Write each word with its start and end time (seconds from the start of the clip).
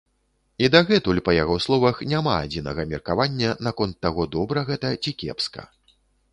І 0.67 0.69
дагэтуль, 0.75 1.19
па 1.27 1.35
яго 1.43 1.57
словах, 1.65 2.01
няма 2.15 2.33
адзінага 2.47 2.87
меркавання 2.95 3.53
наконт 3.69 3.95
таго, 4.09 4.29
добра 4.35 4.67
гэта 4.73 4.95
ці 5.03 5.11
кепска. 5.25 5.61